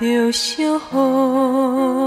[0.00, 2.03] 揽着小雨，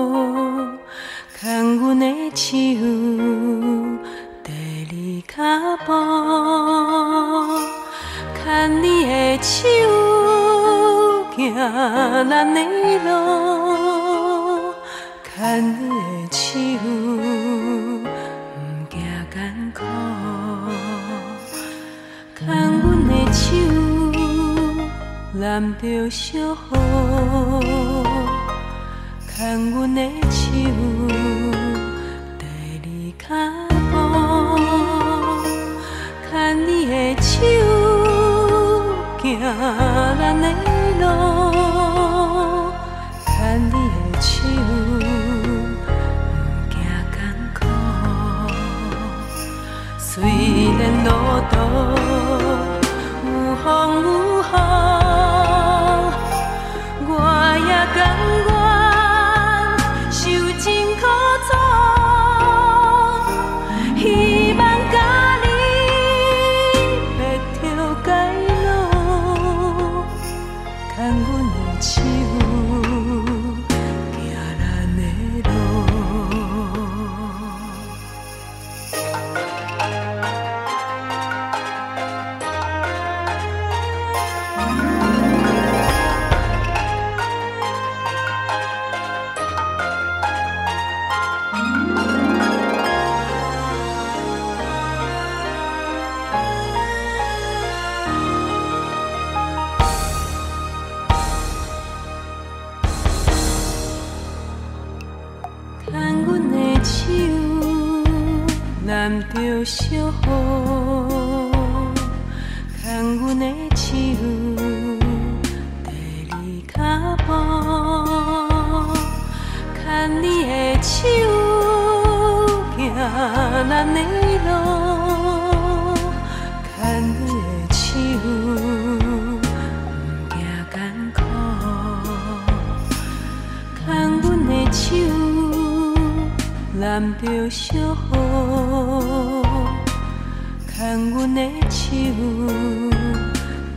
[140.97, 141.85] 牵阮的手，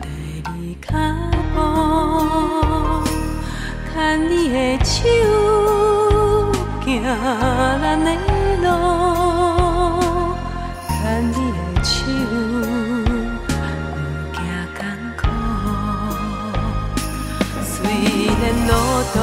[0.00, 0.08] 在
[0.54, 0.88] 你脚
[1.54, 1.58] 步，
[3.92, 3.94] 牵
[4.26, 4.96] 你的手，
[6.82, 8.08] 行咱的
[8.62, 8.66] 路，
[10.88, 10.98] 牵
[11.28, 11.92] 你的手，
[13.46, 13.52] 不
[14.32, 14.40] 惊
[14.78, 14.80] 艰
[15.18, 15.22] 苦，
[17.62, 17.76] 虽
[18.40, 18.70] 然路
[19.12, 19.16] 途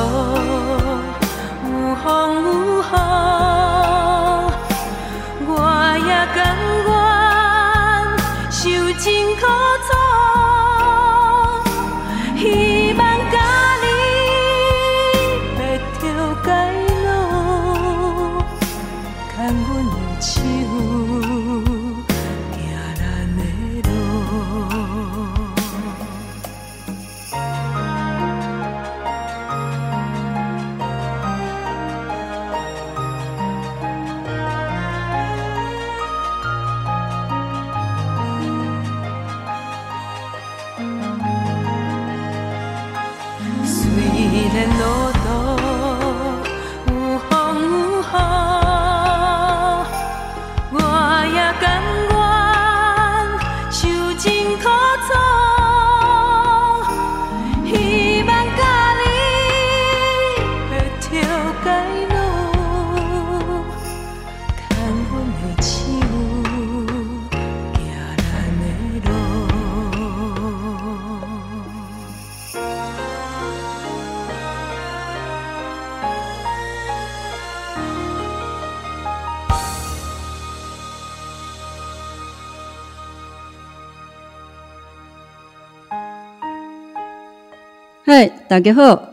[88.49, 89.09] 大家好，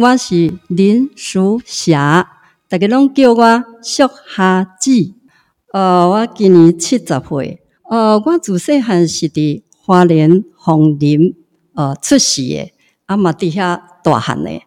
[0.00, 2.30] 我是林淑霞，
[2.68, 4.04] 大家拢叫我淑
[4.36, 5.16] 霞姊。
[5.72, 7.60] 呃，我今年七十岁。
[7.90, 11.34] 呃，我自细汉是伫花莲凤林
[11.74, 12.72] 呃出世的，
[13.06, 14.62] 啊嘛伫遐大汉的，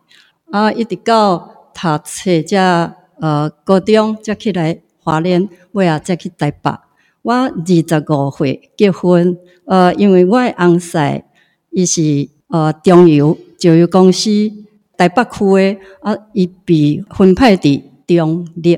[0.52, 6.70] 啊一直到读册才呃高中才起来花莲，尾仔才去台北。
[7.22, 11.24] 我二十五岁结婚，呃，因为我的翁婿
[11.70, 13.38] 伊是呃中油。
[13.62, 14.30] 石油公司
[14.98, 18.78] 台北区的，啊，伊被分派伫中立，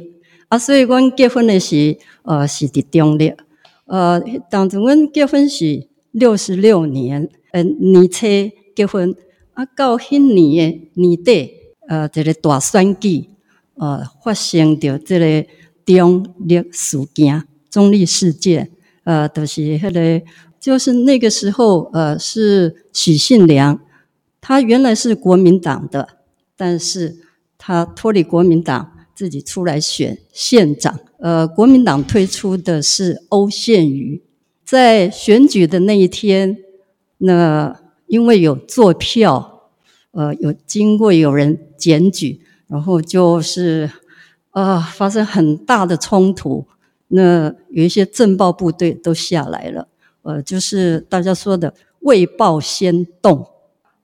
[0.49, 3.33] 啊，所以阮结婚的时，呃，是伫中立，
[3.85, 8.27] 呃，当时阮结婚是六十六年，呃，年初
[8.75, 9.15] 结婚，
[9.53, 11.51] 啊，到迄年的年底，
[11.87, 13.29] 呃，这个大选举，
[13.75, 15.47] 呃，发生着这个
[15.85, 18.69] 中立事件、中立事件，
[19.03, 20.25] 呃，就是迄个，
[20.59, 23.79] 就是那个时候，呃，是许信良，
[24.43, 26.19] 他原来是国民党的，
[26.55, 27.15] 但是
[27.57, 34.21] 他脱离国民党，自己出来选县长，呃，国民党推出的是欧宪瑜，
[34.65, 36.57] 在选举的那一天，
[37.19, 37.79] 那。
[38.05, 39.71] 因为有作票，
[40.11, 43.89] 呃，有经过有人检举，然后就是
[44.51, 46.67] 啊、呃，发生很大的冲突。
[47.07, 49.87] 那有一些政报部队都下来了，
[50.21, 53.47] 呃，就是大家说的未报先动，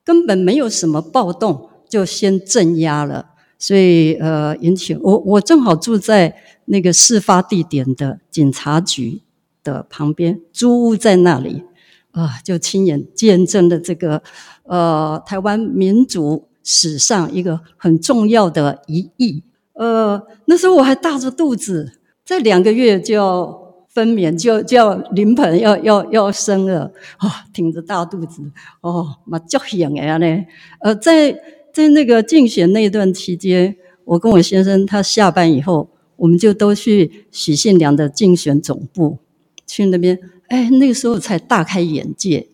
[0.10, 3.28] 根本没有什么暴动，就先镇压了。
[3.60, 6.36] 所以呃，引起我我正好住在
[6.66, 9.22] 那个事发地点的警察局
[9.64, 11.64] 的旁边，租屋在那里。
[12.10, 14.24] 啊，就亲眼见证了这个，
[14.64, 19.44] 呃，台湾民主史上一个很重要的一役。
[19.74, 23.69] 呃，那时候我还大着肚子，在两个月就要
[24.00, 26.92] 分娩，就就要临盆，要要要生了。
[27.18, 28.42] 啊、挺着大肚子，
[28.81, 30.46] 哦，嘛叫险呀呢。
[30.80, 31.31] 呃，在
[31.74, 33.75] 在那个竞选那段期间，
[34.06, 39.19] 我跟我先生他下班以后，我们就都去许信良的竞选总部
[39.68, 40.18] 去那边。
[40.48, 42.48] 哎，那个时候才大开眼界，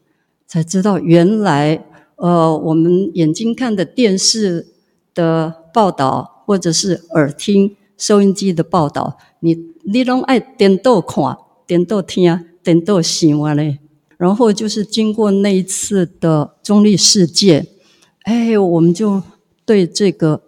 [0.47, 1.85] 才知道原来，
[2.17, 4.67] 呃，我们眼睛看的电视
[5.13, 11.37] 的报道，或者是耳听收音机的报道，你你拢爱颠倒看、
[11.67, 13.77] 颠倒听、颠倒想啊嘞。
[14.17, 17.67] 然后就是经过那一次的中立事件，
[18.23, 19.21] 哎，我们就
[19.65, 20.41] 对这个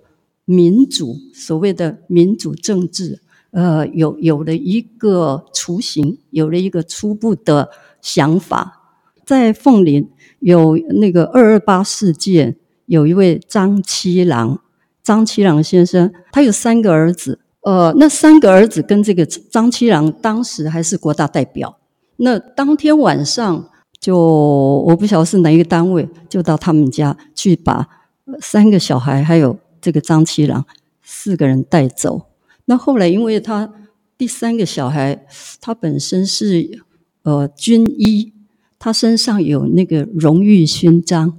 [0.46, 3.22] 民主，所谓的民主政治。
[3.52, 7.70] 呃，有有了一个雏形，有了一个初步的
[8.02, 8.96] 想法。
[9.26, 10.10] 在凤林
[10.40, 12.56] 有那个二二八事件，
[12.88, 14.60] 有一位张七郎，
[15.04, 17.40] 张七郎先生，他有三个儿子。
[17.68, 21.78] 呃，那三个儿子跟这个张七郎当时还是国大代表。
[22.16, 23.70] 那当天晚上
[24.00, 27.86] 就，我不晓得是哪一个单位，就到他们家去把
[28.40, 30.66] 三个小孩还有这个张七郎
[31.04, 32.28] 四个人带走。
[32.64, 33.74] 那后来，因为他
[34.18, 35.26] 第三个小孩，
[35.60, 36.86] 他本身是
[37.24, 38.32] 呃军医，
[38.80, 41.38] 他身上有那个荣誉勋章，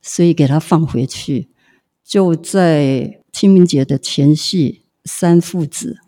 [0.00, 1.48] 所以给他放回去。
[2.04, 5.98] 就在清明节的前夕，三父子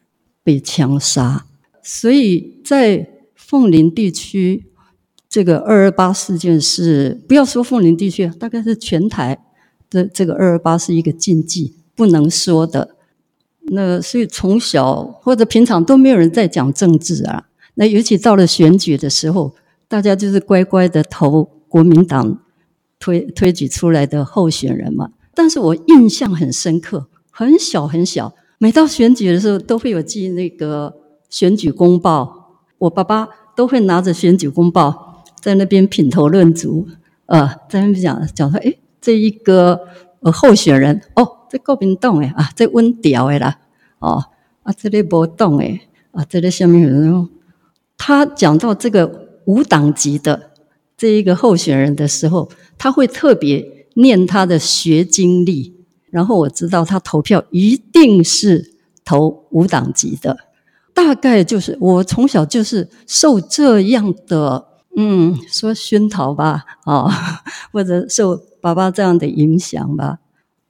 [0.43, 1.47] 被枪杀。
[1.83, 4.67] 所以在凤林地区，
[5.29, 9.45] 这个二二八事件是不要说凤林地区，大概是全台
[9.89, 12.97] 的这个二二八是一个禁忌，不能说的。
[13.69, 17.49] 那所以从小或者平常都没有人在讲政治啊。
[17.75, 19.55] 那尤其到了选举的时候，
[19.87, 22.41] 大家就是乖乖的投国民党
[22.99, 25.11] 推推举出来的候选人嘛。
[25.35, 30.95] 但是我印象很深刻，很小很小，每到选举的时候都会有寄那个
[31.29, 36.87] 选举公报，我爸爸都会拿着选举公报在那边品头论足，
[37.27, 39.81] 呃，在那边讲讲说，诶，这一个
[40.21, 41.33] 呃候选人哦。
[41.49, 43.61] 这国民党诶啊，这温调诶啦，
[44.01, 44.21] 哦
[44.65, 47.29] 啊，这里无党诶啊，这里下面有人，
[47.97, 50.51] 他讲到这个无党籍的
[50.97, 55.76] 这一个候选人的时候，他会特别念他的学经历，
[56.17, 58.73] 然后我知道他投票一定是
[59.05, 60.35] 投无党籍的，
[60.95, 67.07] 大概就是我从小就是受这样的嗯说熏陶吧，啊、
[67.71, 70.21] 或者受爸爸这样的影响吧。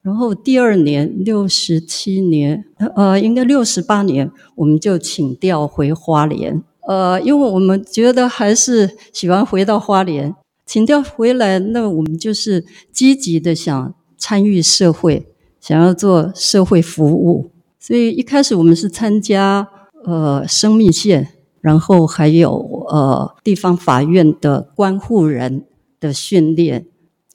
[0.02, 2.64] 然后第二年六十七年，
[2.96, 6.60] 呃，应该六十八年，我们就请调回花莲。
[6.88, 10.34] 呃，因为我们觉得还是喜欢回到花莲，
[10.64, 15.26] 请调回来，那我们就是积极的想参与社会，
[15.66, 17.50] 想要做社会服务。
[17.80, 19.66] 所以一开始我们是参加
[20.04, 21.28] 呃生命线，
[21.60, 25.64] 然后还有呃地方法院的关护人
[25.98, 26.86] 的训练，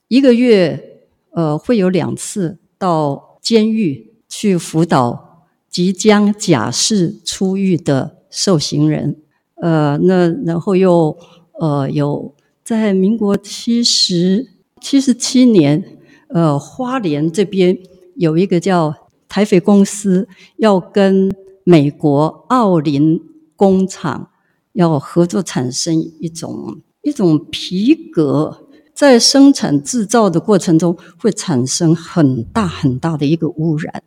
[0.08, 2.58] 一个月呃会有两次。
[2.82, 9.18] 到监狱去辅导即将假释出狱的受刑人，
[9.54, 11.16] 呃，那然后又
[11.60, 12.34] 呃有
[12.64, 14.48] 在民国七十
[14.80, 15.96] 七十七年，
[16.30, 17.78] 呃，花莲这边
[18.22, 18.94] 有一个叫
[19.28, 21.28] 台肥公司要跟
[21.64, 23.20] 美国奥林
[23.56, 24.30] 工厂
[24.74, 28.68] 要合作，产生一种一种皮革。
[28.94, 34.04] 在生产制造的过程中，会产生很大很大的一个污染，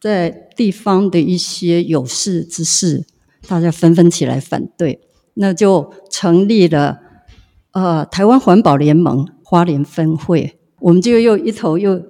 [0.00, 3.04] 在地方的一些有识之士，
[3.46, 5.00] 大家纷纷起来反对，
[5.34, 7.00] 那就成立了
[7.72, 12.02] 呃台湾环保联盟花莲分会，我们就又一头又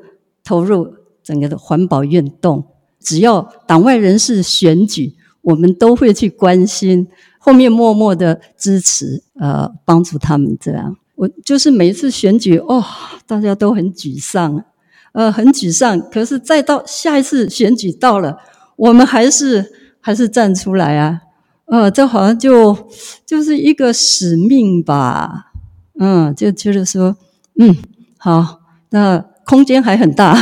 [0.44, 0.94] 投入
[1.28, 2.64] 整个的环保运动。
[2.98, 7.06] 只要党外人士选举，我们都会去关心，
[7.38, 10.96] 后面默默的支持，呃，帮助他们这样。
[11.16, 12.82] 我就是每一次选举，哦，
[13.26, 14.64] 大家都很沮丧，
[15.12, 16.00] 呃，很沮丧。
[16.10, 18.38] 可是再到下一次选举到了，
[18.76, 19.70] 我们还是
[20.00, 21.20] 还是站出来啊，
[21.66, 22.88] 呃，这好像就
[23.26, 25.52] 就是一个使命吧，
[26.00, 27.16] 嗯，就觉得说，
[27.58, 27.76] 嗯，
[28.16, 30.34] 好，那空间还很大，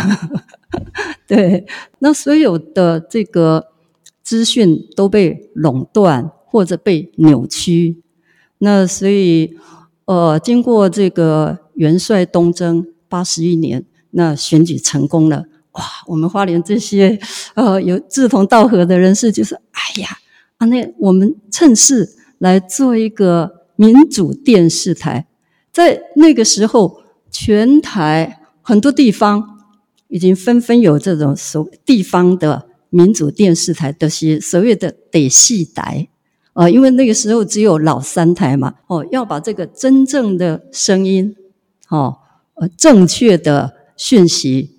[1.27, 1.67] 对，
[1.99, 3.69] 那所有的这个
[4.23, 8.03] 资讯都被垄断或者被扭曲，
[8.59, 9.57] 那所以。
[10.07, 15.83] 呃，经过这个元帅东征八十一年，那选举成功了，哇！
[16.07, 17.19] 我们花莲这些
[17.55, 20.09] 呃有志同道合的人士，就是哎呀，
[20.59, 22.09] 啊，那我们趁势
[22.39, 25.27] 来做一个民主电视台。
[25.73, 29.56] 在那个时候，全台很多地方
[30.09, 36.09] 已经纷纷有这种所地方的民主电视台的些所谓的得戏台。
[36.55, 41.37] 呃，因为那个时候只有老三台嘛，哦，要把这个真正的声音，
[41.91, 42.17] 哦，
[42.55, 44.79] 呃，正确的讯息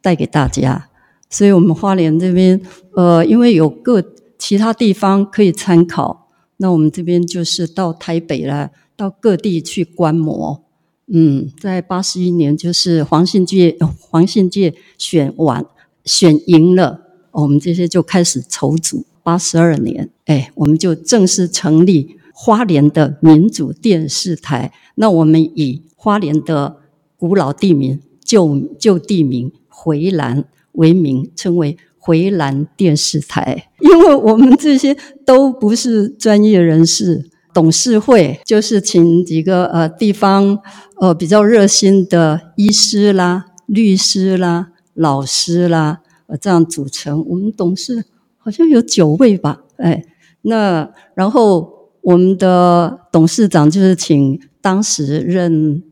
[0.00, 0.88] 带给大家，
[1.28, 2.58] 所以我们花莲这边，
[2.94, 4.02] 呃，因为有各
[4.38, 10.64] 其他地方可以参考，那我们这边就是到台北来，到各地去观摩。
[11.10, 15.64] 嗯，在八十一年，就是黄信介，黄信介选完
[16.04, 17.00] 选赢了，
[17.32, 19.04] 我们这些就开始筹组。
[19.22, 24.72] 八十二年，哎，我们就正式成立花莲的民主电视台。
[24.94, 26.78] 那我们以花莲的
[27.18, 33.68] 古老地名旧旧地名回兰为名，称为回兰电视台。
[33.80, 34.96] 因为我们这些
[35.26, 40.58] 都不是专业人士，董事会就是请几个呃地方
[41.00, 48.04] 呃比较热心的医师啦、律师啦、老师啦，呃这样组成我们董事。
[48.40, 50.02] 好像有九位吧，哎，
[50.40, 55.82] 那然后我们的董事长就是请当时任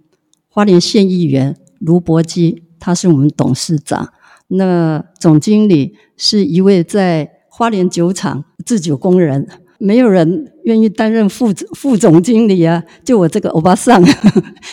[0.48, 4.10] 花莲县议员卢伯基，他是我们董事长。
[4.48, 9.46] 那总经理是一位在花莲酒厂制酒工人，
[9.78, 14.02] 没有人愿意担任副副总经理啊，就我这个欧巴桑，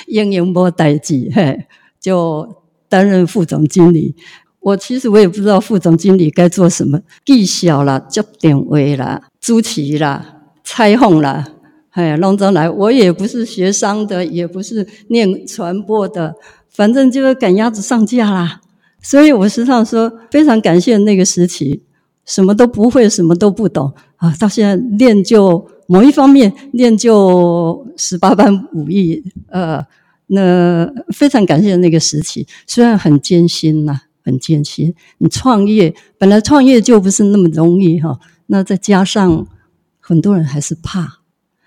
[0.08, 1.66] 英英波代记， 嘿，
[2.00, 2.48] 就
[2.88, 4.16] 担任副总经理。
[4.60, 11.46] 我其实我也不知道副总经理该做什么，记小啦、接电话啦、主持啦、采访啦，
[11.92, 12.70] 哎，弄着来。
[12.70, 16.36] 我也不是学商的，也不是念传播的，
[16.70, 18.62] 反正就是赶鸭子上架啦。
[19.02, 21.84] 所以我时常说，非常感谢那个时期，
[22.26, 23.94] 什么都不会，什么都不懂
[24.24, 29.86] 啊，到现在练就某一方面练就十八般武艺，呃，
[30.28, 39.46] 那非常感谢那个时期，虽然很艰辛呐、很艰辛，你创业本来创业就不是那么容易哈，那再加上
[40.00, 41.20] 很多人还是怕，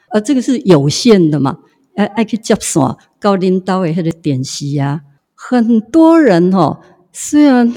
[0.09, 1.59] 而这个是有限的嘛，
[1.97, 5.03] 哎，爱去接线，高领导的那个电视呀，
[5.35, 6.81] 很多人哈，
[7.13, 7.75] 虽然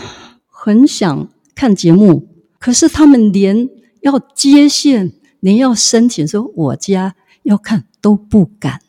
[0.48, 3.68] 很想看节目，可是他们连
[4.02, 8.82] 要接线，连要申请说我家要看都不敢。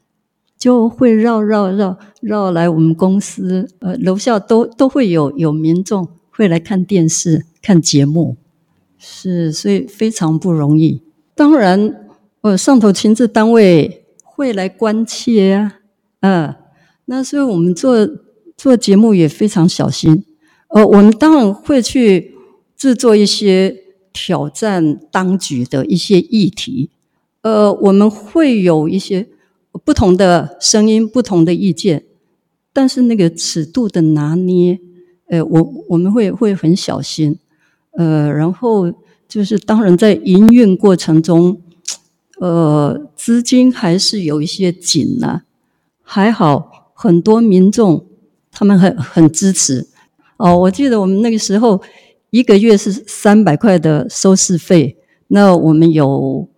[0.58, 8.36] 就会绕绕绕绕来我们公司，呃，楼下都都会有有民众会来看电视、看节目，
[8.98, 11.00] 是，所以非常不容易。
[11.34, 11.94] 当然，
[12.42, 15.80] 呃，上头亲自单位会来关切啊，
[16.20, 16.56] 嗯、呃，
[17.06, 18.06] 那所以我们做
[18.54, 20.26] 做节目也非常小心。
[20.68, 22.34] 呃，我们当然会去
[22.76, 23.79] 制作一些
[24.12, 26.90] 挑战当局的一些议题，
[27.42, 29.28] 呃，我们会有一些。
[29.84, 32.04] 不同的声音，不同的意见，
[32.72, 34.80] 但是那个尺度的拿捏，
[35.28, 37.38] 呃，我我们会会很小心，
[37.92, 38.92] 呃，然后
[39.28, 41.62] 就是当然在营运过程中，
[42.40, 45.44] 呃，资金还是有一些紧呐、啊，
[46.02, 48.04] 还好很多民众
[48.50, 49.86] 他们很很支持
[50.36, 50.58] 哦。
[50.58, 51.80] 我记得我们那个时候
[52.30, 54.96] 一个月是三百块的收视费，
[55.28, 56.48] 那我们有。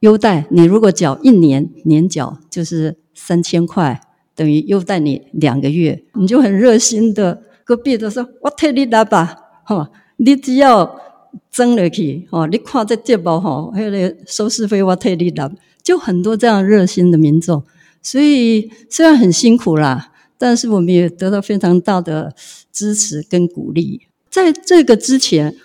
[0.00, 3.98] 优待你，如果缴一年年缴就是三千块，
[4.36, 11.00] 等于优待你两个月，你就很热心的，隔壁的说：“我替你拿吧，哈，你只要
[11.50, 15.50] 争了去，哈，你看这节目，哈，还有那个收视费我替你拿。”
[15.82, 17.64] 就很多这样热心的民众，
[18.02, 22.34] 所以虽然很辛苦啦，但是我们也得到非常大的
[22.70, 24.02] 支持跟鼓励。
[24.36, 25.56] 在这个之前，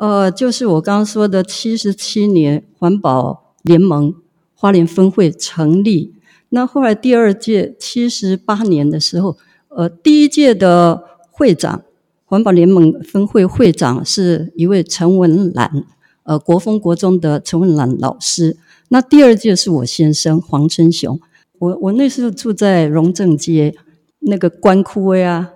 [0.00, 3.46] 呃，就是我刚刚说的七十七年环保。
[3.62, 4.14] 联盟
[4.54, 6.14] 花莲分会成立，
[6.50, 9.36] 那后来第二届七十八年的时候，
[9.68, 11.82] 呃，第一届的会长，
[12.24, 15.84] 环保联盟分会会长是一位陈文兰，
[16.22, 18.56] 呃，国风国中的陈文兰老师。
[18.88, 21.20] 那第二届是我先生黄春雄，
[21.58, 23.74] 我我那时候住在荣正街
[24.20, 25.50] 那个关枯呀，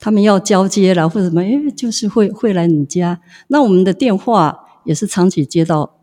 [0.00, 3.20] 他们要交接了或者什么，诶，就是会会来你家。
[3.46, 6.00] 那我们的电话也是长期接到，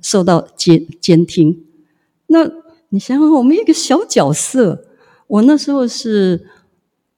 [0.00, 1.64] 受到监监听。
[2.28, 2.50] 那
[2.88, 4.86] 你想想，我们一个小角色，
[5.26, 6.46] 我那时候是。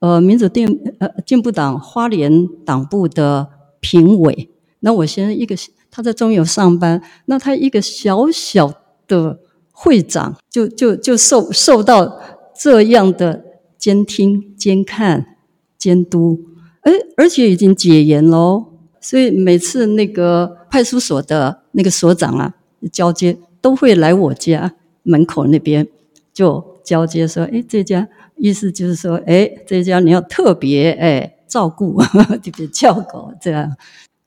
[0.01, 0.69] 呃，民主电
[1.01, 3.49] 呃进步党花莲党部的
[3.81, 4.49] 评委，
[4.79, 5.57] 那我先一个
[5.91, 8.73] 他在中油上班，那他一个小小
[9.09, 9.41] 的
[9.73, 12.21] 会长，就就就受受到
[12.57, 13.45] 这样的
[13.77, 15.38] 监听、监看、
[15.79, 16.41] 监督，
[16.83, 18.67] 哎，而且已经解严喽，
[19.01, 22.55] 所以每次那个派出所的那个所长啊
[22.93, 25.87] 交接，都会来我家门口那边
[26.35, 28.09] 就交接说，哎，这家。
[28.41, 32.01] 意思就是说，哎，这家你要特别哎照顾，
[32.41, 33.77] 特别照顾这样。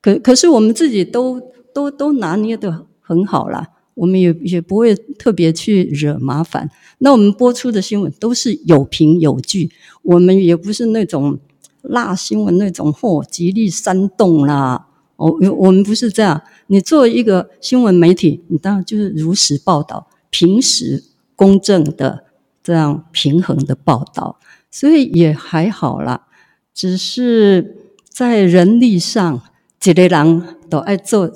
[0.02, 1.40] 可可是我们自己都
[1.72, 6.70] 都都拿捏得很好啦，我们也也不会特别去惹麻烦。
[6.98, 9.70] 那我们播出的新闻都是有凭有据，
[10.02, 11.38] 我们也不是那种
[11.82, 14.88] 辣新闻那种或极力煽动啦。
[15.16, 16.40] 哦，我们不是这样。
[16.68, 22.24] 你作为一个新闻媒体，你当然就是如实报道，平实公正的。
[22.64, 24.38] 这样平衡的报道，
[24.70, 26.28] 所以也还好啦。
[26.72, 27.76] 只是
[28.08, 29.42] 在人力上，
[29.80, 31.28] 几个人都爱做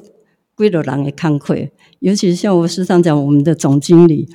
[0.56, 1.54] 几个人的工课，
[2.00, 4.28] 尤其像我时常讲，我们的总经理，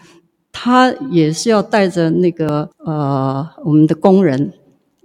[0.52, 4.54] 他也是要带着那个呃，我们的工人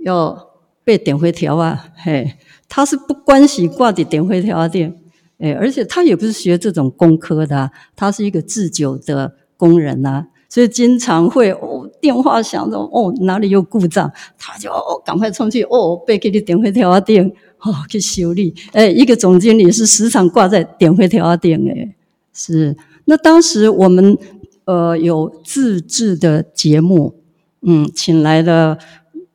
[0.05, 0.51] 要
[0.85, 2.35] 背点回条啊，嘿，
[2.69, 4.95] 他是不关系挂的点灰条店，
[5.39, 10.27] 哎，而且他也不是学这种工科的，他是一个制酒的工人啊。
[10.49, 17.33] 所以经常会哦，电话响着哦，哪里有故障，他就哦赶快冲去哦，背给你点回调啊电。
[17.61, 18.55] 哦去修理。
[18.73, 21.95] 哎，一个总经理是时常挂在点回调啊电哎，
[22.33, 22.77] 是。
[23.07, 24.19] 那当时我们
[24.65, 27.15] 呃有自制的节目，
[27.63, 28.79] 嗯，请来了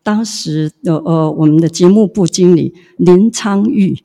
[0.04, 3.98] 当时的呃我们的节目部经理林昌玉，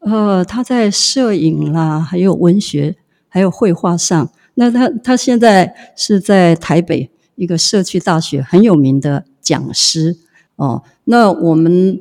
[0.00, 2.96] 呃他在摄影啦，还有文学，
[3.28, 4.30] 还有绘画上。
[4.56, 10.16] 那他他现在是在台北一个社区大学很有名的讲师
[10.56, 10.82] 哦。
[11.04, 11.98] 那我们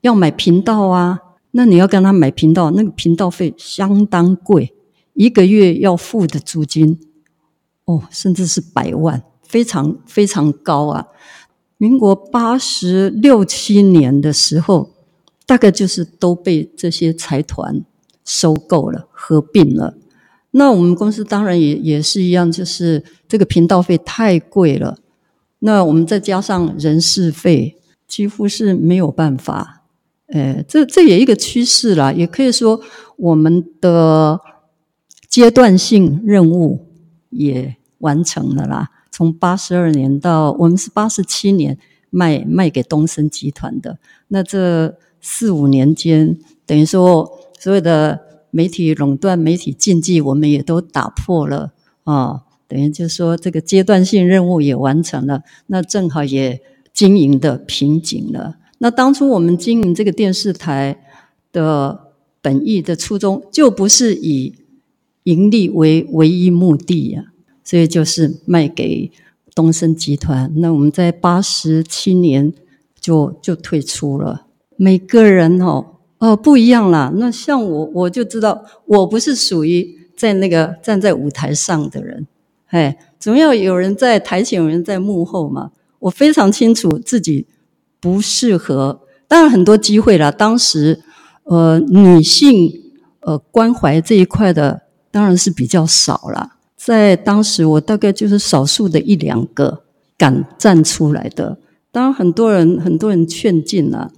[0.00, 1.20] 要买频道啊，
[1.52, 4.72] 那你要跟他买频道，那个频道费相当贵，
[5.14, 6.98] 一个月要付的租金
[7.84, 11.06] 哦，甚至是百万，非常非常高啊。
[11.76, 14.90] 民国八十六七年的时候，
[15.46, 17.84] 大概就是都被这些财团
[18.24, 19.94] 收购了，合并了。
[20.52, 24.98] 那我们公司当然也也是一样，就是这个频道费太贵了。
[25.60, 29.79] 那我们再加上人事费，几乎是没有办法。
[30.32, 32.80] 诶，这这也一个趋势啦，也可以说
[33.16, 34.40] 我们的
[35.28, 36.86] 阶段性任务
[37.30, 38.90] 也完成了啦。
[39.10, 41.78] 从八十二年到我们是八十七年
[42.10, 48.28] 卖卖给东森集团的，那这四五年间，等于说所有的。
[48.52, 51.70] 媒体垄断、媒体禁忌，我们也都打破了
[52.02, 52.40] 啊！
[52.66, 56.60] 等于就是说，这个阶段性任务也完成了，那正好也
[56.92, 58.56] 经营的瓶颈了。
[58.82, 60.98] 那当初我们经营这个电视台
[61.52, 62.12] 的
[62.42, 64.54] 本意的初衷，就不是以
[65.24, 67.24] 盈利为唯一目的呀，
[67.62, 69.12] 所以就是卖给
[69.54, 70.52] 东森集团。
[70.56, 72.52] 那我们在八十七年
[72.98, 74.46] 就就退出了。
[74.76, 75.86] 每个人哦。
[76.20, 77.10] 哦，不一样啦。
[77.16, 82.26] 那像我，我就知道我不是属于在那个站在舞台上的人，
[82.66, 85.70] 哎，总要有人在台前，有人在幕后嘛。
[86.00, 87.46] 我非常清楚自己
[88.00, 89.00] 不适合。
[89.28, 91.00] 当然很多机会啦，当时
[91.44, 92.72] 呃女性
[93.20, 96.56] 呃关怀这一块的当然是比较少啦。
[96.76, 99.82] 在当时我大概就是少数的一两个
[100.16, 101.58] 敢站出来的。
[101.92, 104.10] 当然很多人很多人劝进了，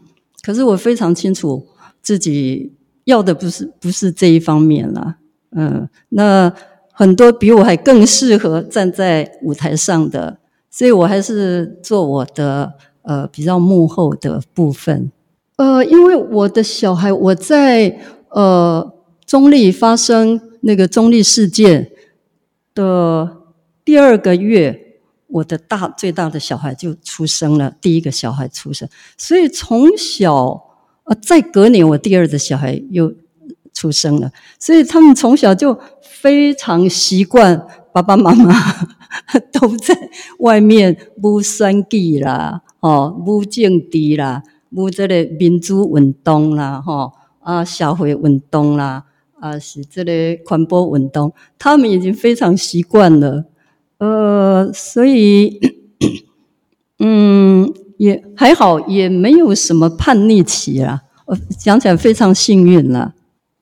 [0.42, 1.66] 可是我非常清楚。
[2.02, 2.72] 自己
[3.04, 5.18] 要的不是不是这一方面啦，
[5.52, 6.52] 嗯，那
[6.90, 15.12] 很多比我还更适合站在舞台上的，所以我还是做我的呃比较幕后的部分。
[15.56, 18.94] 呃，因为我的小孩，我在呃
[19.26, 21.90] 中立发生那个中立事件
[22.74, 23.36] 的
[23.84, 30.68] 第二个月，我的大最大的小孩就出生了，第一个小孩出生，所以从小。
[31.04, 33.12] 啊，再隔年，我第二的小孩又
[33.74, 38.54] 出生了，所以他们从小就非常习惯爸爸妈妈
[39.50, 39.92] 都在
[40.38, 49.04] 外面不算计啦，哦，无政治啦，无这个民主运动啦，吼啊，社会运动啦，
[49.38, 50.12] 啊，是这个
[50.44, 53.44] 环保运动，他们已经非常习惯了，
[53.98, 55.60] 呃，所以，
[56.98, 63.14] 嗯，也还好，也没有什么叛逆期啦，我讲起来非常幸运了。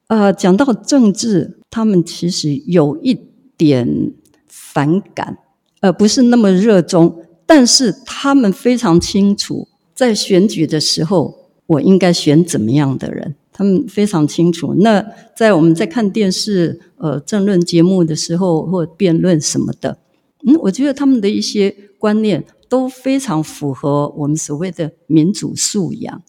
[0.06, 3.14] 呃，讲到政治，他们其实有一
[3.58, 4.12] 点
[4.46, 5.36] 反感，
[5.80, 7.22] 呃，不是那么热衷。
[7.52, 13.34] 但是他们非常清楚，在选举的时候，我应该选怎么样的人。
[13.52, 14.72] 他们非常清楚。
[14.78, 19.98] 那在我们在看电视、呃，政论节目的时候，或辩论什么的，
[20.46, 26.22] 嗯，我觉得他们的一些观念都非常符合我们所谓的民主素养。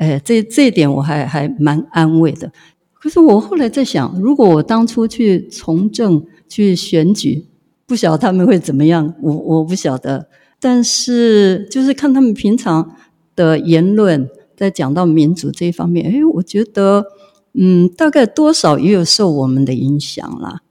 [0.00, 2.50] 哎，这这一点我还还蛮安慰的。
[2.94, 7.44] 可是我后来在想，如果我当初去从政去选举，
[7.84, 9.14] 不晓得他们会怎么样。
[9.20, 10.26] 我我不晓得。
[10.60, 12.96] 但是，就是看他们平常
[13.36, 17.04] 的言论，在讲到民主这一方面，诶，我觉得，
[17.52, 20.62] 嗯，大概多少也有受我们的影响啦。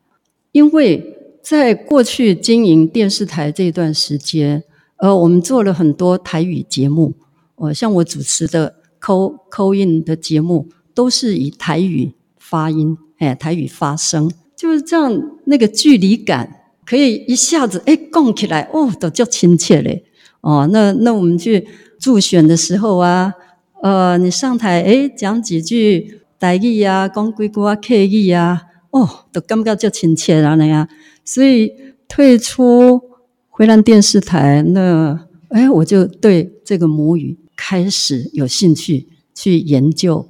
[0.52, 4.63] 因为在过去经营电视台这段时间，
[4.98, 7.13] 呃，我们做了很多台语节目，
[7.56, 16.62] 呃，像我主持的 call call in 的节目，都是以台语发音，哎，台语发声，就是这样，那个距离感。
[16.86, 20.04] 可以一下子哎，讲起来哦，都叫亲切嘞
[20.41, 20.67] 哦。
[20.72, 21.65] 那那我们去
[21.98, 23.34] 助选的时候啊，
[23.82, 30.89] 呃，你上台哎，讲几句台语呀，讲几句啊客语呀，哦，都感觉叫亲切了那样。
[31.24, 31.72] 所以
[32.10, 33.02] 退出
[33.50, 40.28] 回来电视台，那哎，我就对这个母语开始有兴趣去研究。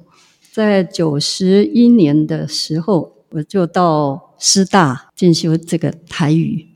[0.52, 4.23] 在九十一年的时候，我就到。
[4.38, 6.66] 师大进修这个台语，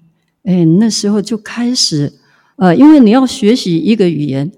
[0.45, 2.15] 哎，那时候就开始
[2.57, 4.51] 呃因为你要学习一个语言，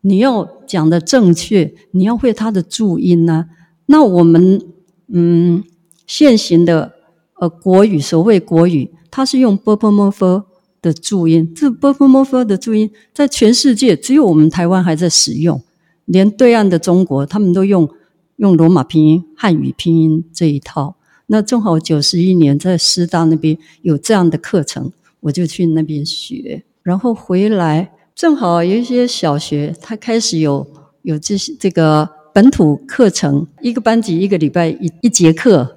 [0.00, 3.46] 你要讲的正确，你要会它的注音呐，
[3.86, 4.60] 那我们
[5.08, 5.62] 嗯
[6.06, 6.92] 现行的
[7.40, 10.46] 呃国语，所谓国语，它是用波波摩佛
[10.82, 15.62] 的注音，这波波摩佛的注音在全世界只有我们台湾还在使用，
[16.04, 17.88] 连对岸的中国，他们都用
[18.36, 20.95] 用罗马拼音、汉语拼音这一套。
[21.26, 30.66] 那正好九十一年在师大那边有这样的课程，我就去那边学，然后回来正好有一些小学，他开始有
[31.02, 35.76] 有这些这个本土课程，一个班级一个礼拜一一节课，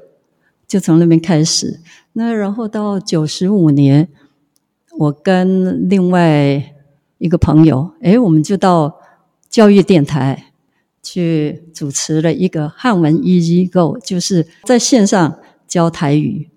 [0.68, 1.80] 就从那边开始。
[2.14, 4.08] 那然后到九十五年，
[4.98, 6.74] 我跟另外
[7.18, 9.00] 一个朋友，诶，我们就到
[9.50, 10.49] 教育电台。
[11.12, 16.50] 去主持了一个汉文 Easy Go，就是在线上教台语。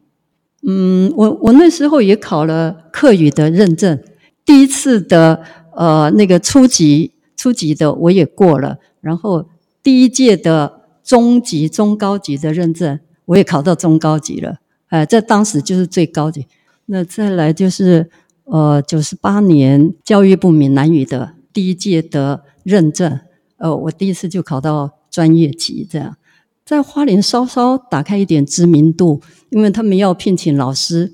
[0.62, 3.98] 嗯，我我那时候也考了客语的认证，
[4.44, 5.42] 第一次的
[5.74, 9.48] 呃那个初级初级的我也过了，然后
[9.82, 14.56] 第一届的中级中高级的认证我也考到中高级了，
[14.90, 16.46] 呃，在当时就是最高级。
[16.86, 18.10] 那再来就是
[18.44, 23.18] 呃九十八年教育部闽南语的第一届的认证。
[23.62, 26.16] 呃，我第一次就考到专业级，这样
[26.64, 31.12] 在花莲稍稍打开一点知名度，因为他们要聘请老师，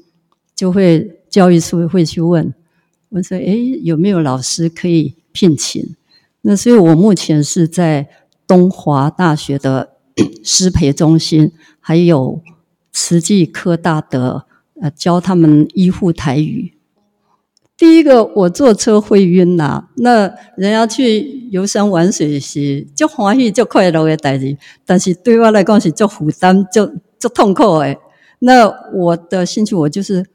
[0.57, 2.55] 就会教育处会去问，
[3.11, 5.95] 我说：“诶，有没有老师可以聘请？”
[6.41, 8.09] 那所以我目前是在
[8.47, 9.97] 东华大学的
[10.43, 12.43] 师培中心，还有
[12.91, 14.47] 慈济科大的
[14.81, 16.78] 呃教他们医护台语。
[17.79, 20.23] 第一个，我坐车会晕呐、那
[20.57, 27.97] 人家去游山玩水时，就欢喜、就快乐的代志，但是对我来讲是足负担、足足痛苦诶。
[28.41, 30.27] 那我的兴趣，我就是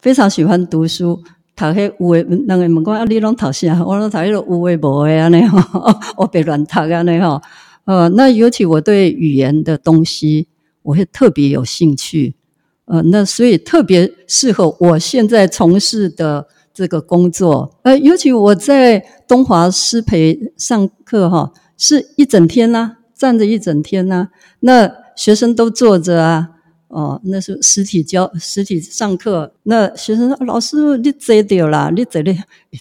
[0.00, 1.22] 非常喜欢读书。
[1.56, 3.82] 读迄有诶，人个问我，你拢读啥？
[3.84, 5.58] 我拢读迄个有诶无诶安尼吼，
[6.18, 7.40] 我别乱读安尼吼。
[7.84, 10.46] 呃，那尤其我对语言的东西，
[10.82, 12.34] 我会特别有兴趣。
[12.84, 16.48] 呃，那所以特别适合我现在从事的。
[16.74, 24.28] 这个工作，呃，尤其我在东华师培上课哈，是一整天呐、啊，站着一整天呐、啊，
[24.60, 26.48] 那学生都坐着啊，
[26.88, 32.34] 哦，那是实体教实体上课，那学生说老师你坐掉了，你坐的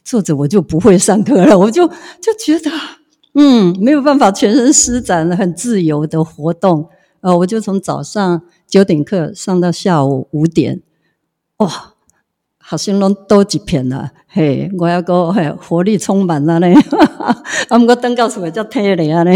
[0.04, 2.72] 坐着我就不会上课了， 我就就觉得
[3.34, 6.88] 嗯没有办法全身施展很自由的活动，
[7.20, 10.82] 呃，我就从早上九点课上到下午五点，
[11.58, 11.91] 哇。
[12.72, 16.68] 好像拢多一片了，嘿，我要个嘿活力充满了呢。
[17.68, 19.32] 啊，不过登高处也叫太累啊呢。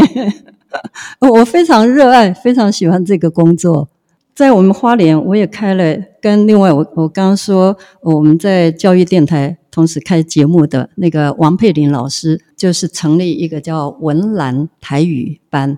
[1.19, 3.89] 我非常热爱，非常喜欢这个工作。
[4.33, 15.77] 在我们花莲，我也开了跟另外我我刚刚说我们在教育电台同时开节目的那个王佩玲老师，就是成立一个叫文兰台语班。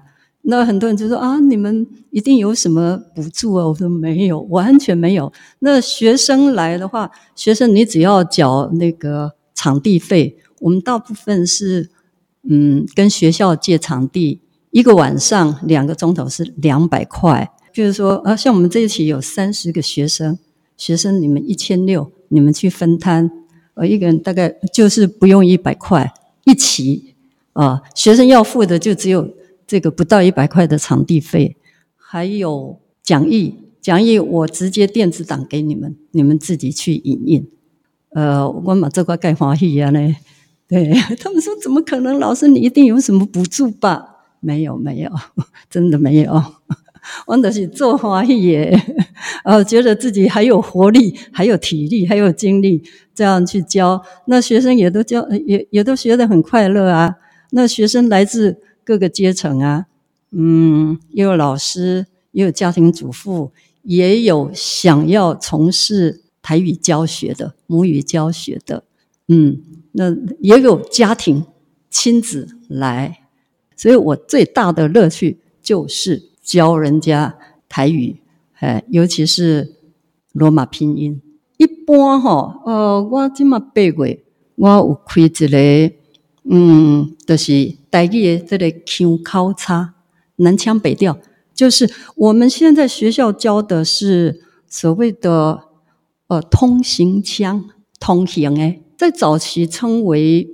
[0.49, 3.67] 那很多人就说啊，你们一定有什么补助啊？
[3.67, 5.31] 我说没有，完全没有。
[5.59, 11.89] 那学生来的话，学生你只要缴那个场地费，我们大部分是
[12.47, 14.39] 嗯跟学校借场地，
[14.71, 17.51] 一个晚上两个钟头是两百块。
[17.73, 20.39] 就是说啊，像我们这一期有三十个学生，
[20.77, 23.29] 学生你们一千六，你们去分摊，
[23.73, 26.09] 呃，一个人大概就是不用一百块
[26.45, 27.15] 一期
[27.51, 29.29] 啊，学生要付的就只有。
[29.67, 31.57] 这个不到一百块的场地费，
[31.97, 37.49] 还有讲义，讲义我直接电子档给你们，你们自己去影印。
[38.11, 40.15] 呃，我把这块盖华语啊呢，
[40.69, 42.17] 对 他们说怎么可能？
[42.17, 44.15] 老师你一定有什么补助吧？
[44.39, 45.11] 没有没有，
[45.69, 46.41] 真的没有。
[47.27, 48.81] 我都是做华语耶，
[49.43, 52.81] 呃，觉得自己还有活力，还有体力，还有精力，
[53.13, 57.15] 这样去教，那学生也都教，也也都学得很快乐啊。
[57.51, 58.61] 那学生来自。
[58.87, 59.87] 各个阶层啊，
[60.31, 68.85] 嗯，也有老师，也有家庭主妇，也有想要从事台语教学的、母语教学的，
[69.27, 71.45] 嗯，那也有家庭
[71.89, 73.19] 亲子来，
[73.75, 77.35] 所以我最大的乐趣就是教人家
[77.67, 78.21] 台语，
[78.59, 79.75] 哎，尤其是
[80.31, 81.21] 罗马拼音。
[81.57, 84.23] 一般哈，呃，我今嘛八月，
[84.55, 85.96] 我有开一个，
[86.49, 87.77] 嗯，就是。
[87.89, 89.95] 台语的这个腔口差，
[90.35, 91.17] 南腔北调，
[91.55, 95.63] 就是我们现在学校教的是所谓的
[96.27, 97.65] 呃通行腔，
[97.99, 100.47] 通行诶，在早期称为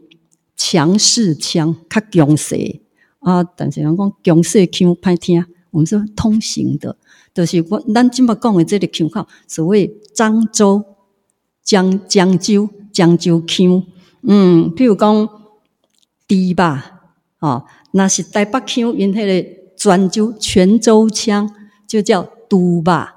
[0.56, 2.80] 强势腔，较强势。
[3.20, 6.96] 啊，但是人讲强势腔歹听，我们说通行的，
[7.34, 10.82] 就是我咱今麦讲的这个腔口，所谓漳州、
[11.62, 13.84] 江江州、江州腔，
[14.22, 15.28] 嗯，譬如讲
[16.34, 17.02] 猪吧。
[17.40, 21.54] 哦，那是台北腔，因迄个泉州泉州腔
[21.88, 23.16] 就叫猪吧。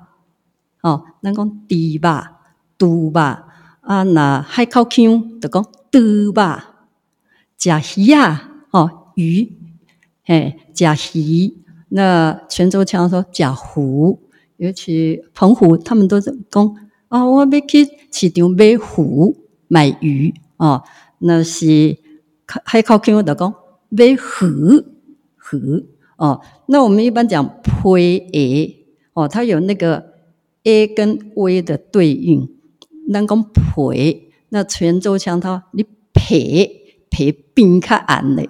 [0.83, 2.41] 哦，咱讲猪吧，
[2.77, 3.45] 猪吧。
[3.81, 6.73] 啊，那海口腔就讲猪吧。
[7.57, 9.57] 食鱼啊，哦，鱼，
[10.25, 11.55] 嘿，食鱼。
[11.89, 14.21] 那泉州腔说食湖，
[14.57, 16.77] 尤其澎湖，他们都是讲
[17.09, 19.37] 啊，我要去市场买湖
[19.69, 20.35] 买鱼。
[20.57, 20.83] 哦，
[21.19, 21.97] 那是
[22.47, 23.55] 海口腔就讲。
[23.89, 24.85] 买河
[25.37, 25.59] 河
[26.17, 30.13] 哦，那我们一般讲批 a 哦，它有那个
[30.65, 32.49] a 跟 v 的对应。
[33.13, 36.69] 咱讲皮，那泉州腔它你皮
[37.09, 38.49] 皮冰较硬嘞，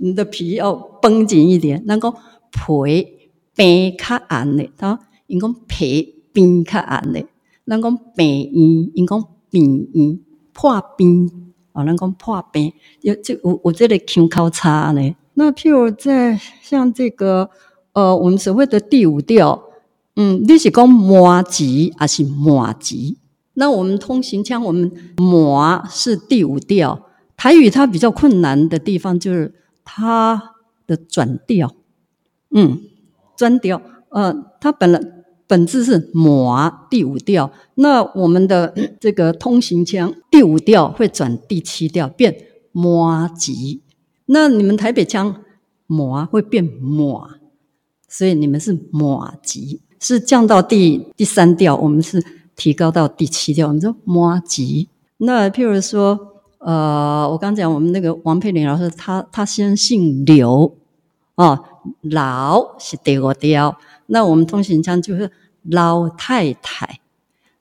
[0.00, 1.84] 你的皮要绷紧一点。
[1.86, 2.10] 咱讲
[2.50, 7.26] 皮冰较硬嘞，它因讲皮冰较硬嘞。
[7.66, 11.47] 咱讲冰硬，因讲冰硬破冰。
[11.78, 15.14] 好，咱讲破病，有这我我这里腔口差呢。
[15.34, 17.48] 那譬如在像这个
[17.92, 19.62] 呃，我们所谓的第五调，
[20.16, 23.14] 嗯，你是讲麻糬还是麻糬？
[23.54, 27.06] 那我们通行腔，我们麻是第五调。
[27.36, 31.70] 台语它比较困难的地方就是它的转调，
[32.50, 32.80] 嗯，
[33.36, 35.00] 转调，呃，它本来。
[35.48, 42.36] 本质是麻第五调，那我们的这个通行腔第五调会转第七调变
[42.70, 43.80] 麻糬，
[44.26, 45.42] 那你们台北腔
[45.86, 47.38] 麻会变麻，
[48.08, 52.22] 所以你们是麻糬，是降到第第三调，我们是
[52.54, 54.86] 提高到第七调，我们说麻糬。
[55.16, 56.18] 那譬如说，
[56.58, 60.76] 呃，我刚讲我们那个王佩玲老师，他他先姓刘，
[61.36, 61.64] 哦，
[62.02, 63.78] 老是第五调。
[64.10, 65.30] 那我们通行腔就是
[65.70, 67.00] 老太太，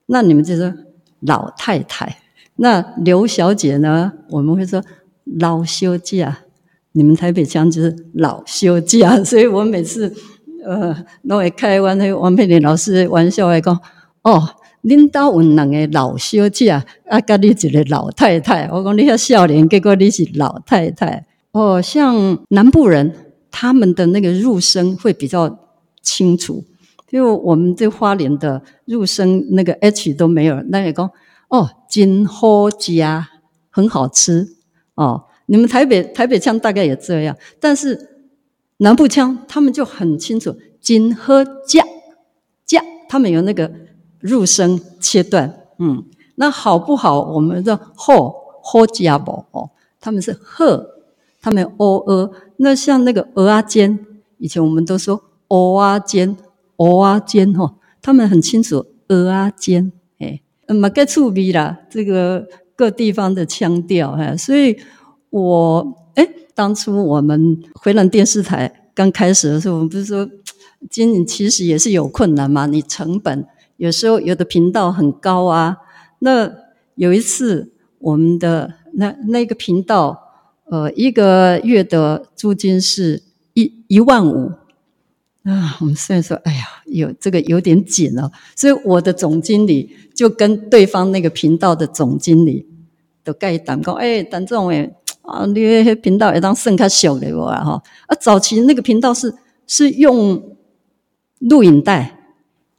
[0.06, 0.74] 那你们就说
[1.20, 2.20] 老太太。
[2.56, 4.14] 那刘小姐呢？
[4.30, 4.82] 我们会说
[5.40, 6.34] 老小姐。
[6.94, 9.06] 你们台北腔就是老小姐。
[9.24, 10.12] 所以我每次
[10.66, 10.96] 呃，
[11.28, 13.78] 都会开玩笑，王佩玲老师玩笑来讲：
[14.24, 14.42] 哦，
[14.84, 18.70] 恁家有两个老小姐，啊，跟你一个老太太。
[18.72, 21.26] 我讲你遐少年，结果你是老太太。
[21.52, 23.14] 哦，像南部人，
[23.52, 25.67] 他们的那个入声会比较。
[26.08, 26.64] 清楚，
[27.10, 31.12] 就我们这花莲的入声那个 H 都没有，那也讲
[31.50, 32.94] 哦，真好吃，
[33.70, 34.48] 很好吃
[34.96, 35.26] 哦。
[35.48, 38.26] 你们台北台北腔大概也这样，但是
[38.78, 41.80] 南部腔他们就很清楚，真好吃，
[42.66, 42.78] 吃，
[43.10, 43.70] 他们有那个
[44.20, 47.22] 入声切断，嗯，那好不好？
[47.34, 50.86] 我们说好好吃不哦，他们是呵，
[51.42, 54.00] 他们哦呃，那像那个蚵仔煎，
[54.38, 55.22] 以前我们都说。
[55.48, 56.36] 蚵啊煎，
[56.76, 61.80] 蚵啊煎吼，他们很清楚蚵仔煎，哎，蛮个趣味啦。
[61.90, 64.78] 这个各地方的腔调哈，所以
[65.30, 70.30] 我哎，当初我们回南电视台刚开始的时候，我们不是说
[70.90, 73.46] 经营其实也是有困难嘛，你成本
[73.78, 75.78] 有时候有的频道很高啊。
[76.20, 76.52] 那
[76.96, 80.20] 有一次我们的那那个频道，
[80.66, 84.52] 呃，一个月的租金是一一万五。
[85.48, 92.68] 啊，我们虽然说，哎呀，有这个有点紧了，所以我的总经理就跟对方那个频道的总经理
[93.24, 99.34] 都盖谈讲，哎，陈总诶，啊，你那频道会当算较小的我哈，啊，早期那个频道是
[99.66, 100.58] 是用
[101.40, 102.20] 录影带，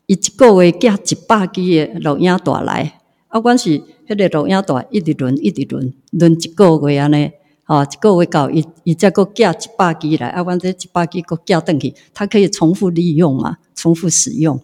[0.04, 7.30] 一个月寄一百支的录影带来，啊，关系迄个录影带一直轮一直轮，轮一个月安尼。
[7.68, 14.58] 哦，一个月到伊伊再个寄一百支来，啊，阮这一百支个寄转去，它可以重复利用嘛，重复使用。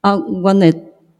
[0.00, 0.72] 啊，阮的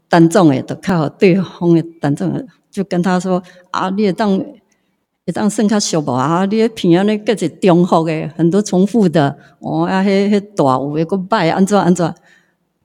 [0.09, 6.45] 陈总诶，就较好对方的陈总，就跟他说：啊，你当会当算较俗无啊？
[6.45, 9.37] 你迄片安尼个是重复诶，很多重复的。
[9.59, 12.15] 哦，啊，迄迄大有诶，阁歹安怎安怎？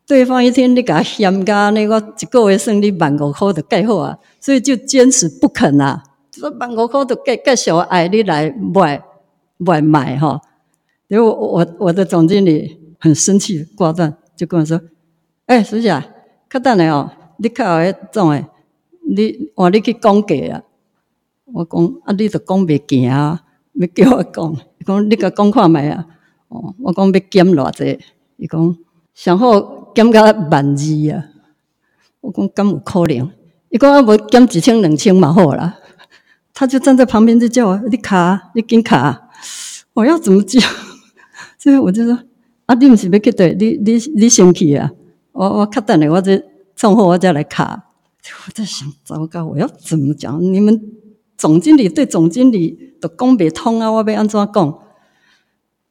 [0.05, 6.03] 对方一听你甲嫌甲那个一个月算你万五箍就盖好啊，所以就坚持不肯啊。
[6.40, 9.03] 说万五块都介介绍爱你来买
[9.59, 10.40] 买卖哈，
[11.09, 14.81] 因为我我我的总经理很生气挂断，就跟我说
[15.46, 16.03] ：“哎、欸，师姐，
[16.51, 18.46] 较等下哦，你较有迄种诶，
[19.09, 20.62] 你换你去讲价啊。”
[21.55, 23.44] 我讲啊，你着讲袂行啊，
[23.75, 26.07] 要叫我讲，伊讲你甲讲看觅啊。
[26.49, 27.99] 哦，我讲要减偌济，
[28.37, 28.77] 伊讲
[29.14, 31.25] 上好减到万二啊。
[32.20, 33.31] 我讲敢有可能？
[33.68, 35.79] 伊讲啊，无减一千两千嘛好啦。
[36.59, 39.29] 他就站在旁边就叫我，你卡，你紧卡，
[39.92, 40.59] 我要怎么叫？
[41.61, 42.19] 所以我就说，
[42.64, 44.90] 啊，你不是要去对，你你你先去啊，
[45.33, 46.42] 我我卡等你，我再
[46.75, 47.83] 从后我再来卡。
[48.47, 50.42] 我在想，糟糕，我要怎么讲？
[50.42, 50.81] 你们
[51.37, 54.79] 总经理对总经理都讲不通啊，我要安怎讲？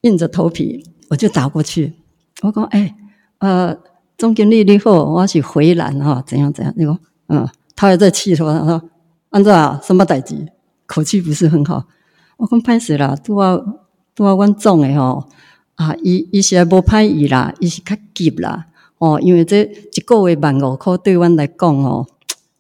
[0.02, 1.94] 硬着头皮，我就打过去。
[2.42, 2.96] 我讲，哎、
[3.38, 3.78] 呃，
[4.18, 6.74] 总经理你好，我是回南哈，怎样怎样？
[6.76, 8.82] 你说，嗯，他还在气头上说，
[9.30, 9.80] 安怎啊？
[9.84, 10.48] 什么代志？
[10.88, 11.86] 口气不是很好，
[12.38, 13.58] 我讲歹势啦，拄啊
[14.14, 15.28] 拄啊，阮总诶吼
[15.76, 18.68] 啊，伊伊是无歹意啦，伊是较急啦，
[18.98, 22.06] 哦，因为这一个月万五块对阮来讲吼，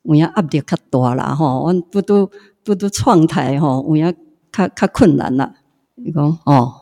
[0.03, 2.29] 有影压力较大啦，吼，阮拄拄
[2.63, 4.15] 拄拄创台吼，有影
[4.51, 5.53] 较较困难啦。
[5.95, 6.73] 伊讲哦，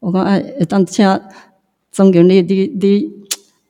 [0.00, 1.06] 我讲哎，当请
[1.90, 3.10] 总经理你你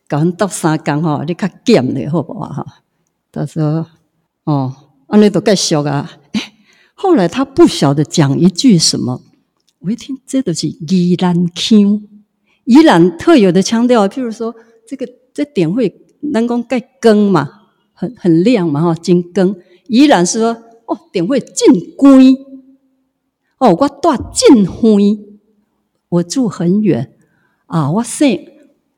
[0.08, 2.48] 甲阮斗三工吼，你较减咧好无啊？
[2.52, 2.66] 哈，
[3.30, 3.86] 他说
[4.44, 4.74] 哦，
[5.06, 6.10] 安尼都介俗啊。
[6.94, 9.20] 后来他不晓得讲一句什么，
[9.80, 12.02] 我一听这都是宜兰腔，
[12.64, 14.08] 宜兰特有的腔调。
[14.08, 14.54] 譬如说，
[14.86, 17.50] 这个这点会能够盖更嘛，
[17.92, 19.54] 很很亮嘛哈，金更。
[19.88, 22.18] 宜兰是说哦，点会近光，
[23.58, 25.18] 哦，我住近远，
[26.08, 27.12] 我住很远
[27.66, 27.90] 啊。
[27.90, 28.40] 我姓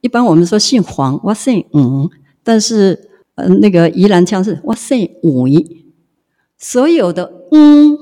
[0.02, 2.08] 一般我们说姓黄，我姓吴，
[2.44, 5.48] 但是呃那个宜兰腔是我姓吴。
[6.58, 7.96] 所有的嗯，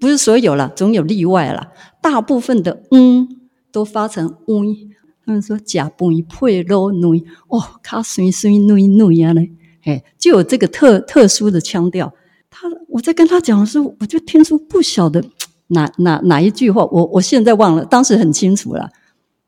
[0.00, 1.68] 不是所有了，总有例外了。
[2.02, 3.28] 大部分的嗯
[3.70, 4.90] 都发成嗯。
[5.26, 9.50] 他们说假不配啰女哦，卡水水女女啊嘞，
[9.84, 12.12] 哎，就有这个特特殊的腔调。
[12.50, 15.24] 他我在跟他讲的时候，我就听出不晓得
[15.68, 18.90] 哪哪哪一句话，我我现在忘了，当时很清楚了。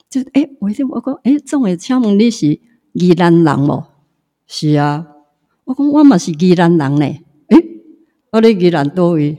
[0.09, 2.59] 就哎，我一听我讲哎，这位请问你是
[2.95, 3.89] 宜兰人哦？
[4.47, 5.07] 是啊，
[5.65, 7.19] 我讲我嘛是宜兰人呢。
[8.37, 9.39] 我咧宜兰多位，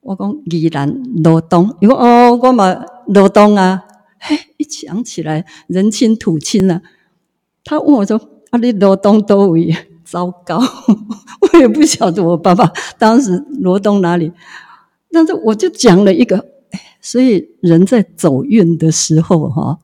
[0.00, 0.92] 我讲宜兰
[1.22, 3.84] 罗东，伊讲哦，我嘛罗东啊，
[4.18, 6.82] 嘿，一想起来人亲土亲啊。
[7.62, 8.20] 他问我说
[8.50, 9.72] ：“啊，你罗东多位？”
[10.04, 10.60] 糟糕，
[11.40, 14.32] 我也不晓得我爸爸当时罗东哪里。
[15.12, 16.36] 但是我就讲了一个，
[16.72, 19.78] 哎，所以人在走运的时候，哈，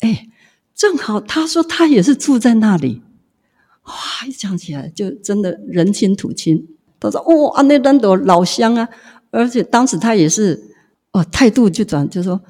[0.00, 0.28] 哎，
[0.74, 3.00] 正好他说他也是住在那里，
[3.84, 3.94] 哇，
[4.28, 6.68] 一讲起来就真的人亲土亲。
[6.98, 8.88] 他说：“哦，啊，那单都老乡啊，
[9.30, 10.58] 而且当时他也是
[11.12, 12.40] 哦，态度就转，就说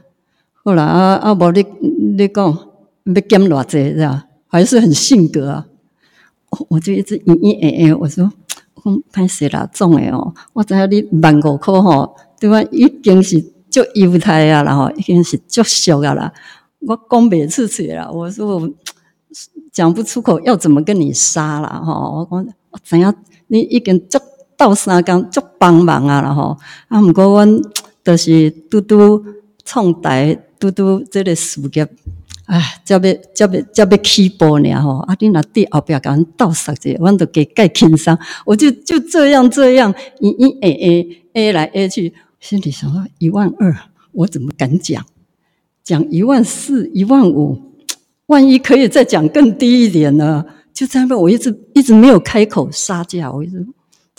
[0.63, 1.65] 后来啊啊，无你
[2.17, 2.47] 你讲
[3.05, 4.25] 要减偌济是吧？
[4.47, 5.67] 还是很性格啊。
[6.51, 8.31] 哦、我就一直嘤嘤哎哎，我说
[8.75, 12.63] 我讲歹势啦，总诶哦，我知影你万五块吼，对吧？
[12.71, 16.33] 已经是足优待啊，然后已经是足俗啊啦。
[16.81, 18.71] 我讲袂出嘴啦，我说我
[19.73, 21.69] 讲不出口，要怎么跟你杀啦？
[21.85, 23.13] 哈，我讲我怎样？
[23.49, 24.19] 你已经足。”
[24.57, 26.57] 到三工足帮忙啊，然后
[26.89, 27.61] 啊，毋过阮
[28.03, 29.25] 都是拄拄
[29.65, 31.87] 创台，拄拄这个事业
[32.47, 34.99] 哎，才要才要才要起步呢吼！
[34.99, 38.17] 啊，你若伫后壁甲阮斗杀者，阮著加盖轻松。
[38.45, 43.77] 我就就这样这样，一一 A A A 来 A 去，心里想说一万二，
[44.13, 45.05] 我怎么敢讲？
[45.83, 47.61] 讲一万四、一万五，
[48.27, 50.45] 万一可以再讲更低一点呢？
[50.73, 53.67] 就这样，我一直一直没有开口杀价，我一直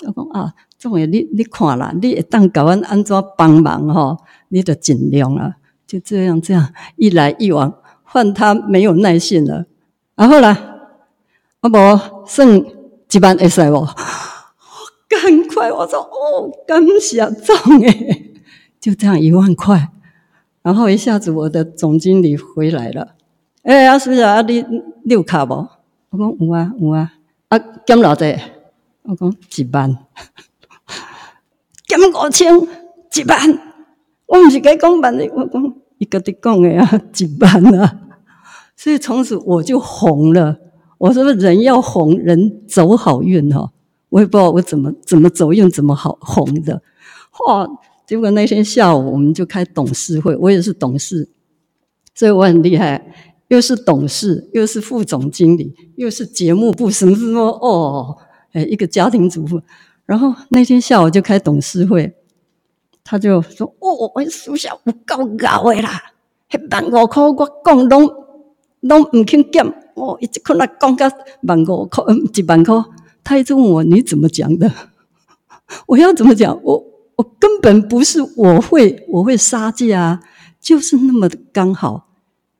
[0.05, 4.17] 我讲啊，这位你你看啦，你会当甲阮安怎帮忙吼？
[4.49, 5.55] 你就尽量啊，
[5.87, 7.73] 就这样这样一来一往。
[8.09, 9.65] 换他没有耐性了，
[10.15, 10.57] 然后呢，
[11.59, 12.65] 阿伯剩
[13.09, 13.85] 几万会使不？
[15.09, 18.33] 赶快我说哦，感谢总诶，
[18.79, 19.89] 就这样一万块，
[20.61, 23.15] 然后一下子我的总经理回来了，
[23.63, 24.63] 哎，阿叔啊，你
[25.03, 25.53] 你有卡不？
[26.11, 27.11] 我讲有啊有啊，
[27.49, 28.39] 啊减偌济？
[29.07, 29.97] 我讲一万，
[31.87, 33.59] 减五千一万，
[34.25, 35.75] 我唔是该讲万的，我讲。
[35.97, 37.99] 一个的讲的啊，一万啊，
[38.75, 40.59] 所以从此我就红了。
[40.99, 43.71] 我说人要红，人走好运哈。
[44.09, 46.83] 我也不知道我怎么怎么走运，怎么好红的。
[47.47, 47.67] 哇！
[48.05, 51.29] 结果那天下午我们就开董事会，我也是董事，
[52.13, 53.11] 所以我很厉害，
[53.47, 58.17] 又是董事，又是副总经理，又是节目部什么什么哦，
[58.57, 59.61] 哎，一个家庭主妇。
[60.07, 62.11] 然后那天下午就开董事会。
[63.03, 66.01] 他就说：“哦，我属下有够牛的啦！
[66.49, 68.11] 迄万五块我讲拢
[68.81, 71.09] 拢唔肯减，哦，一直困来讲个
[71.43, 72.03] 万五块，
[72.33, 72.75] 一万块。
[73.23, 74.69] 他一直问我你怎么讲的？
[75.87, 76.59] 我要怎么讲？
[76.63, 76.83] 我
[77.15, 80.19] 我根本不是我会我会杀价啊，
[80.59, 82.09] 就是那么刚好。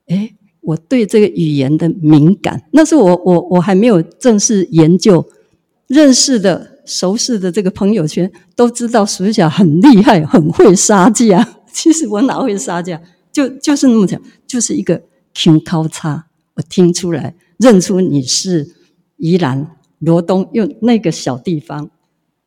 [0.07, 5.25] 诶，我对这个语言的敏感，那是我我我还没有正式研究
[5.88, 11.45] 认识的。”熟识的这个朋友圈都知道，鼠小很厉害，很会杀价。
[11.73, 14.17] 其实我哪会杀价，就就是那么讲，
[14.47, 18.73] 就是一个 Q 口差，我听出来，认出你是
[19.17, 21.89] 宜兰罗东，用那个小地方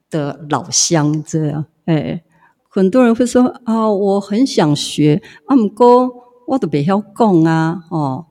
[0.09, 1.67] 的老乡，这样。
[1.85, 2.23] 哎，
[2.71, 6.11] 很多人会说啊、哦，我很想学，啊，不过
[6.47, 8.25] 我都袂晓讲啊，哦，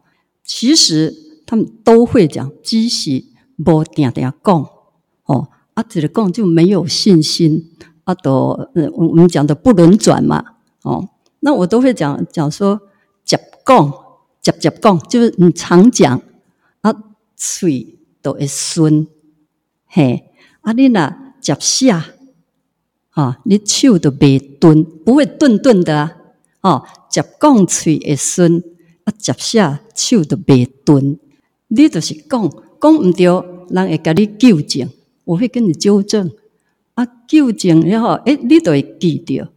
[0.43, 1.13] 其实
[1.45, 3.23] 他们都会讲，只是
[3.63, 4.69] 无定定讲，
[5.79, 7.71] 啊，这个讲就没有信心，
[8.03, 10.43] 啊，都，嗯，我们讲的不轮转嘛，
[10.83, 11.07] 哦，
[11.39, 12.81] 那我都会讲讲说，
[13.23, 13.93] 接讲，
[14.41, 16.21] 接接讲，就是你常讲，
[16.81, 16.93] 啊，
[17.37, 19.07] 嘴都会顺，
[19.85, 20.25] 嘿，
[20.59, 22.07] 啊，你若接下，
[23.11, 26.17] 啊，你手都袂钝，不会顿顿的啊，
[26.59, 28.61] 哦，接讲嘴会顺，
[29.05, 31.17] 啊，接下手都袂钝，
[31.69, 32.51] 你就是讲，
[32.81, 33.23] 讲唔对，
[33.69, 34.89] 人会甲你纠正。
[35.29, 36.31] 我会跟你纠正。
[36.95, 39.47] 啊，纠正了后，诶，你都会记得，